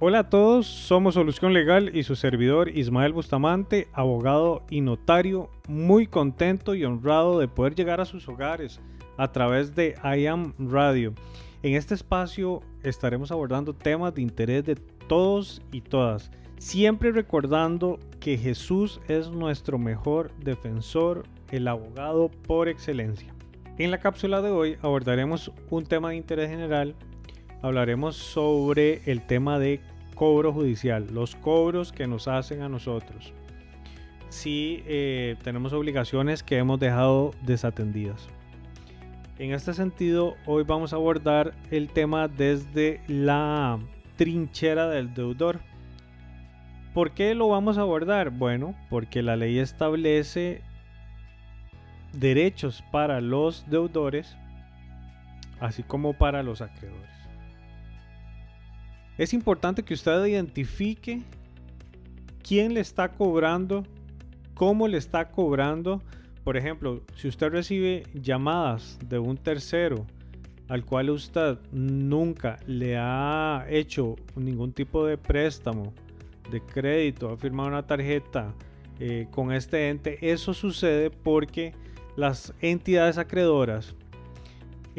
[0.00, 6.06] Hola a todos, somos Solución Legal y su servidor Ismael Bustamante, abogado y notario, muy
[6.06, 8.80] contento y honrado de poder llegar a sus hogares
[9.16, 11.14] a través de I Am Radio.
[11.64, 18.38] En este espacio estaremos abordando temas de interés de todos y todas, siempre recordando que
[18.38, 23.34] Jesús es nuestro mejor defensor, el abogado por excelencia.
[23.78, 26.94] En la cápsula de hoy abordaremos un tema de interés general
[27.62, 29.80] hablaremos sobre el tema de
[30.14, 33.32] cobro judicial, los cobros que nos hacen a nosotros.
[34.28, 38.28] Si eh, tenemos obligaciones que hemos dejado desatendidas.
[39.38, 43.78] En este sentido, hoy vamos a abordar el tema desde la
[44.16, 45.60] trinchera del deudor.
[46.92, 48.30] ¿Por qué lo vamos a abordar?
[48.30, 50.62] Bueno, porque la ley establece
[52.12, 54.36] derechos para los deudores,
[55.60, 57.17] así como para los acreedores.
[59.18, 61.22] Es importante que usted identifique
[62.42, 63.84] quién le está cobrando,
[64.54, 66.00] cómo le está cobrando.
[66.44, 70.06] Por ejemplo, si usted recibe llamadas de un tercero
[70.68, 75.92] al cual usted nunca le ha hecho ningún tipo de préstamo,
[76.50, 78.54] de crédito, ha firmado una tarjeta
[79.00, 81.74] eh, con este ente, eso sucede porque
[82.16, 83.96] las entidades acreedoras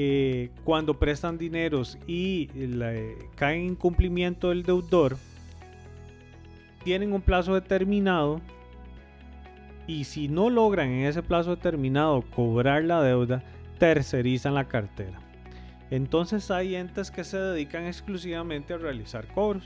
[0.00, 2.46] eh, cuando prestan dineros y
[3.34, 5.16] caen en cumplimiento del deudor,
[6.84, 8.40] tienen un plazo determinado
[9.88, 13.42] y si no logran en ese plazo determinado cobrar la deuda,
[13.80, 15.18] tercerizan la cartera.
[15.90, 19.64] Entonces hay entes que se dedican exclusivamente a realizar cobros.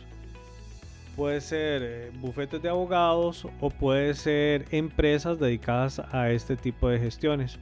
[1.15, 6.99] Puede ser eh, bufetes de abogados o puede ser empresas dedicadas a este tipo de
[6.99, 7.59] gestiones.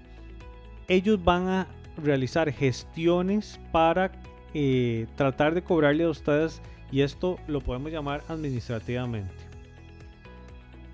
[0.86, 1.66] Ellos van a
[2.02, 4.12] realizar gestiones para
[4.54, 9.34] eh, tratar de cobrarle a ustedes y esto lo podemos llamar administrativamente.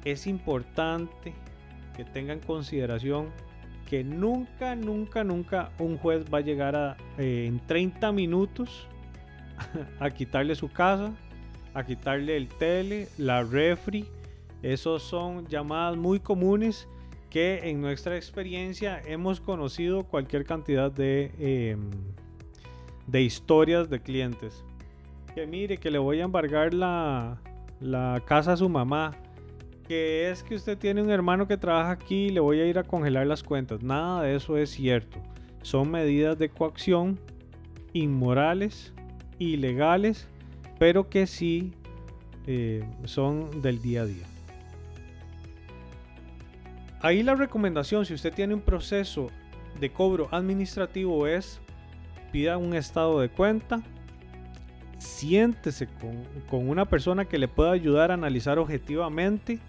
[0.05, 1.33] Es importante
[1.97, 3.31] que tengan consideración
[3.89, 8.87] que nunca, nunca, nunca un juez va a llegar a, eh, en 30 minutos
[10.01, 11.13] a quitarle su casa,
[11.73, 14.07] a quitarle el tele, la refri.
[14.63, 16.89] Esos son llamadas muy comunes
[17.37, 21.91] que en nuestra experiencia hemos conocido cualquier cantidad de, em,
[23.07, 24.65] de historias de clientes.
[25.35, 27.39] Que mire, que le voy a embargar la,
[27.79, 29.15] la casa a su mamá.
[29.87, 32.79] Que es que usted tiene un hermano que trabaja aquí y le voy a ir
[32.79, 33.83] a congelar las cuentas.
[33.83, 35.19] Nada de eso es cierto.
[35.61, 37.21] Son medidas de coacción
[37.93, 38.95] inmorales,
[39.39, 40.27] ilegales,
[40.79, 41.75] pero que sí
[42.47, 44.36] eh, son del día a día.
[47.07, 49.29] Ahí la recomendación, si usted tiene un proceso
[49.79, 51.61] de cobro administrativo, es
[52.33, 53.81] pida un estado de cuenta,
[54.99, 55.87] siéntese
[56.51, 59.61] con, una persona que le pueda ayudar a analizar objetivamente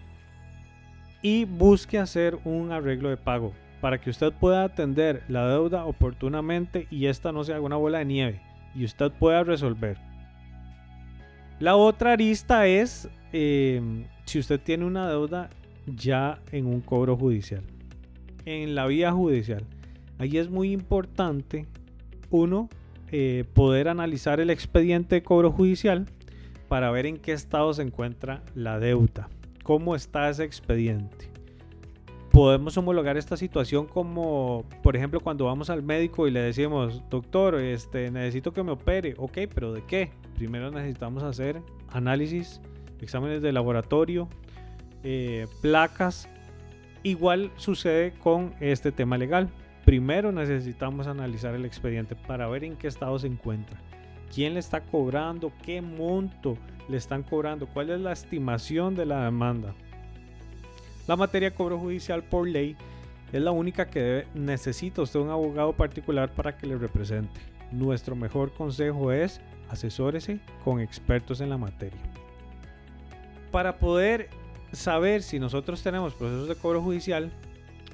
[1.22, 6.88] y busque hacer un arreglo de pago para que usted pueda atender la deuda oportunamente
[6.90, 8.42] y esta no sea una bola de nieve
[8.74, 10.00] y usted pueda resolver.
[11.59, 15.52] La otra arista es eh, si usted tiene una deuda
[15.96, 17.64] ya en un cobro judicial.
[18.46, 19.64] En la vía judicial.
[20.20, 21.66] Ahí es muy importante,
[22.30, 22.70] uno,
[23.12, 26.06] eh, poder analizar el expediente de cobro judicial
[26.68, 29.30] para ver en qué estado se encuentra la deuda,
[29.64, 31.30] cómo está ese expediente.
[32.31, 37.56] Podemos homologar esta situación como, por ejemplo, cuando vamos al médico y le decimos, doctor,
[37.56, 39.16] este, necesito que me opere.
[39.18, 40.12] Ok, pero ¿de qué?
[40.36, 42.62] Primero necesitamos hacer análisis,
[43.02, 44.28] exámenes de laboratorio,
[45.03, 46.28] eh, placas.
[47.03, 49.50] Igual sucede con este tema legal.
[49.85, 53.78] Primero necesitamos analizar el expediente para ver en qué estado se encuentra.
[54.34, 55.52] ¿Quién le está cobrando?
[55.63, 56.57] ¿Qué monto
[56.90, 57.68] le están cobrando?
[57.68, 59.74] ¿Cuál es la estimación de la demanda?
[61.07, 62.75] La materia de cobro judicial por ley
[63.31, 67.40] es la única que necesita usted un abogado particular para que le represente.
[67.72, 72.00] Nuestro mejor consejo es asesórese con expertos en la materia.
[73.51, 74.30] Para poder
[74.72, 77.31] saber si nosotros tenemos procesos de cobro judicial,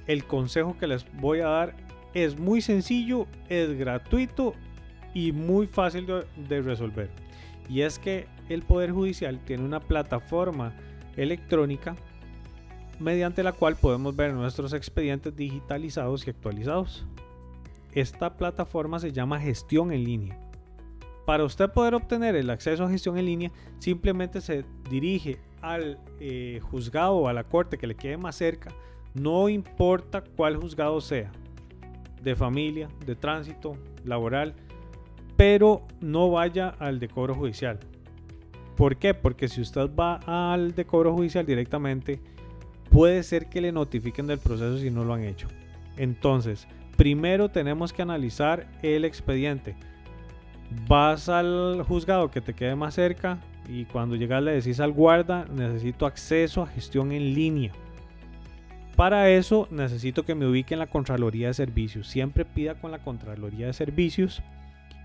[0.07, 1.75] el consejo que les voy a dar
[2.13, 4.53] es muy sencillo, es gratuito
[5.13, 7.09] y muy fácil de, resolver.
[7.69, 10.73] Y es que el Poder Judicial tiene una plataforma
[11.15, 11.95] electrónica
[12.99, 17.05] mediante la cual podemos ver nuestros expedientes digitalizados y actualizados.
[17.93, 20.39] Esta plataforma se llama gestión en línea.
[21.25, 26.59] Para usted poder obtener el acceso a gestión en línea, simplemente se dirige al eh,
[26.61, 28.71] juzgado o a la corte que le quede más cerca,
[29.13, 31.31] no importa cuál juzgado sea,
[32.21, 34.53] de familia, de tránsito, laboral,
[35.37, 37.79] pero no vaya al decoro judicial.
[38.75, 39.13] ¿Por qué?
[39.13, 42.19] Porque si usted va al de cobro judicial directamente,
[42.89, 45.47] puede ser que le notifiquen del proceso si no lo han hecho.
[45.95, 46.67] Entonces,
[46.97, 49.75] primero tenemos que analizar el expediente.
[50.87, 55.45] Vas al juzgado que te quede más cerca y cuando llegas le decís al guarda,
[55.53, 57.71] necesito acceso a gestión en línea.
[58.95, 62.07] Para eso necesito que me ubique en la Contraloría de Servicios.
[62.07, 64.43] Siempre pida con la Contraloría de Servicios.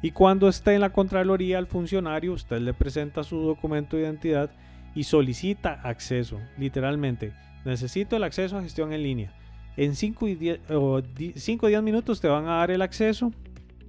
[0.02, 4.50] Y cuando esté en la Contraloría al funcionario, usted le presenta su documento de identidad
[4.94, 6.38] y solicita acceso.
[6.58, 7.32] Literalmente,
[7.64, 9.32] necesito el acceso a gestión en línea.
[9.76, 10.26] En 5
[10.70, 13.32] o 10 minutos te van a dar el acceso.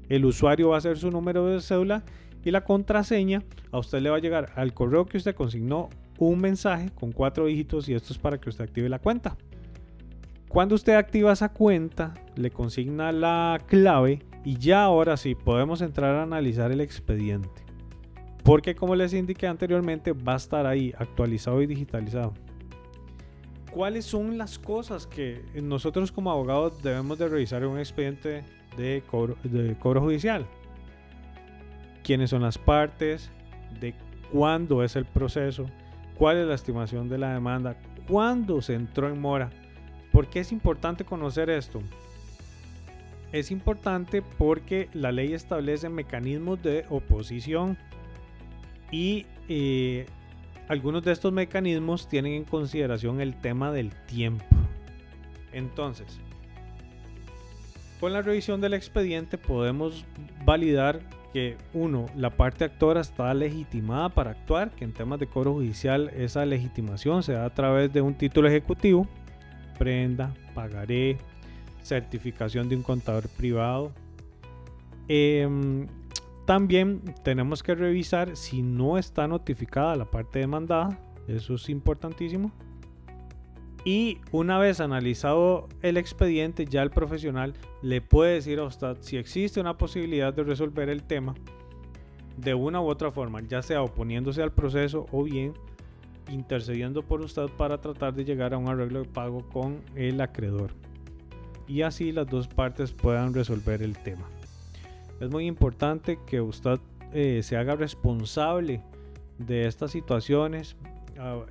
[0.08, 2.04] El usuario va a hacer su número de cédula
[2.44, 3.44] y la contraseña.
[3.72, 7.46] A usted le va a llegar al correo que usted consignó un mensaje con cuatro
[7.46, 9.38] dígitos y esto es para que usted active la cuenta.
[10.48, 16.16] Cuando usted activa esa cuenta, le consigna la clave y ya ahora sí podemos entrar
[16.16, 17.64] a analizar el expediente.
[18.44, 22.34] Porque como les indiqué anteriormente, va a estar ahí actualizado y digitalizado.
[23.72, 28.44] ¿Cuáles son las cosas que nosotros como abogados debemos de revisar en un expediente
[28.76, 29.04] de
[29.44, 30.48] de cobro judicial?
[32.10, 33.30] ¿Quiénes son las partes?
[33.80, 33.94] ¿De
[34.32, 35.68] cuándo es el proceso?
[36.16, 37.78] ¿Cuál es la estimación de la demanda?
[38.08, 39.52] ¿Cuándo se entró en mora?
[40.12, 41.84] ¿Por qué es importante conocer esto?
[43.32, 47.78] Es importante porque la ley establece mecanismos de oposición
[48.92, 50.08] y eh,
[50.68, 54.46] algunos de estos mecanismos tienen en consideración el tema del tiempo.
[55.54, 56.20] Entonces,
[58.00, 60.08] con la revisión del expediente podemos
[60.44, 61.02] validar
[61.34, 66.10] que uno, la parte actora está legitimada para actuar, que en temas de cobro judicial
[66.16, 69.08] esa legitimación se da a través de un título ejecutivo
[69.80, 71.18] prenda, pagaré,
[71.82, 73.92] certificación de un contador privado.
[75.08, 75.88] Em,
[76.46, 82.52] también tenemos que revisar si no está notificada la parte demandada, eso es importantísimo.
[83.86, 89.18] Y una vez analizado el expediente, ya el profesional le puede decir a usted si
[89.18, 91.34] existe una posibilidad de resolver el tema
[92.38, 95.54] de una u otra forma, ya sea oponiéndose al proceso o bien
[96.30, 100.72] intercediendo por usted para tratar de llegar a un arreglo de pago con el acreedor.
[101.68, 104.28] Y así las dos partes puedan resolver el tema.
[105.20, 106.80] Es muy importante que usted
[107.14, 108.82] eh, se haga responsable
[109.38, 110.76] de estas situaciones.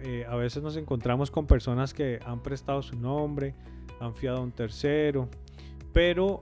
[0.01, 3.55] Eh, a, veces nos encontramos con personas que han prestado su nombre,
[4.01, 5.29] han fiado a un tercero,
[5.93, 6.41] pero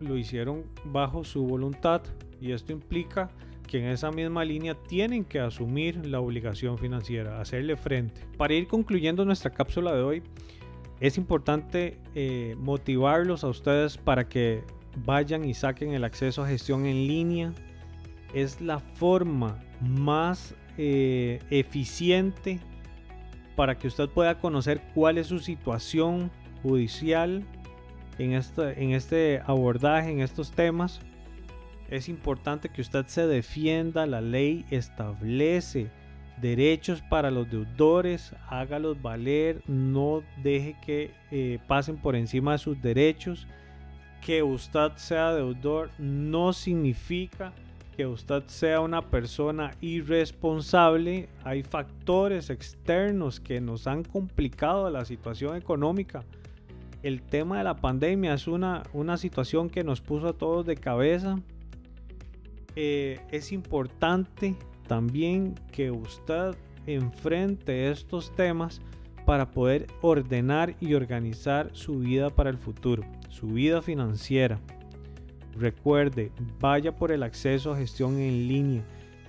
[0.00, 2.02] lo hicieron bajo su voluntad
[2.40, 3.30] y esto implica
[3.66, 8.22] que en esa misma línea tienen que asumir la obligación financiera, hacerle frente.
[8.38, 10.22] Para ir concluyendo nuestra cápsula de hoy,
[11.00, 14.64] es importante eh, motivarlos a ustedes para que
[15.04, 17.52] vayan y saquen el acceso a gestión en línea.
[18.32, 22.60] Es la forma más eh, eficiente
[23.56, 26.30] para que usted pueda conocer cuál es su situación
[26.62, 27.44] judicial
[28.18, 31.00] en este, en este abordaje, en estos temas
[31.92, 34.06] es importante que usted se defienda.
[34.06, 35.90] La ley establece
[36.40, 38.34] derechos para los deudores.
[38.48, 39.62] Hágalos valer.
[39.66, 43.46] No deje que eh, pasen por encima de sus derechos.
[44.22, 47.52] Que usted sea deudor no significa
[48.02, 51.28] que usted sea una persona irresponsable.
[51.44, 56.24] Hay factores externos que nos han complicado la situación económica.
[57.04, 60.74] El tema de la pandemia es una, una situación que nos puso a todos de
[60.74, 61.38] cabeza.
[62.74, 64.56] Eh, es importante
[64.88, 68.80] también que usted enfrente estos temas
[69.24, 74.58] para poder ordenar y organizar su vida para el futuro, su vida financiera.
[75.58, 78.82] Recuerde, vaya por el acceso a gestión en línea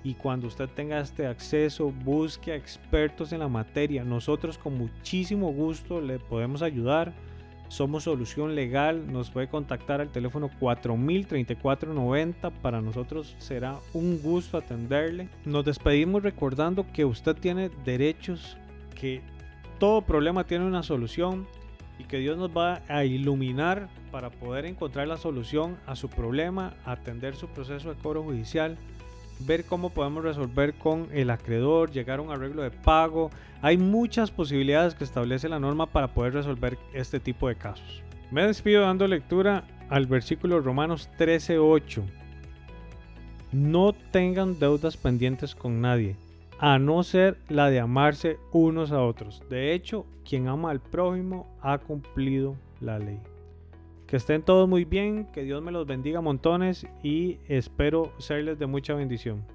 [0.04, 4.04] y cuando usted tenga este acceso busque a expertos en la materia.
[4.04, 7.14] Nosotros con muchísimo gusto le podemos ayudar
[7.74, 12.52] somos Solución Legal, nos puede contactar al teléfono 403490.
[12.52, 15.28] Para nosotros será un gusto atenderle.
[15.44, 18.58] Nos despedimos recordando que usted tiene derechos,
[18.94, 19.22] que
[19.80, 21.48] todo problema tiene una solución
[22.00, 26.74] y que Dios nos va a iluminar para poder encontrar la solución a su problema,
[26.86, 28.78] atender su proceso de cobro judicial
[29.40, 33.30] ver cómo podemos resolver con el acreedor, llegar a un arreglo de pago.
[33.62, 38.04] Hay muchas posibilidades que establece la norma para poder resolver este tipo de casos.
[38.32, 42.04] Me despido dando lectura al versículo Romanos 13:8.
[43.52, 46.16] No tengan deudas pendientes con nadie,
[46.60, 49.42] a no ser la de amarse unos a otros.
[49.50, 53.20] De hecho, quien ama al prójimo ha cumplido la ley.
[54.08, 58.68] Que estén todos muy bien, que Dios me los bendiga montones y espero serles de
[58.68, 59.46] mucha bendición.